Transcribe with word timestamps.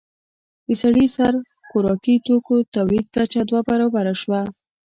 د 0.67 0.69
سړي 0.81 1.05
سر 1.15 1.33
خوراکي 1.69 2.15
توکو 2.25 2.55
تولید 2.75 3.05
کچه 3.15 3.41
دوه 3.49 3.61
برابره 3.69 4.13
شوه. 4.21 4.41